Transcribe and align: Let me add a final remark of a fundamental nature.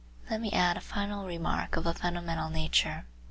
Let 0.31 0.41
me 0.41 0.51
add 0.51 0.77
a 0.77 0.81
final 0.81 1.27
remark 1.27 1.75
of 1.75 1.85
a 1.85 1.93
fundamental 1.93 2.49
nature. 2.49 3.05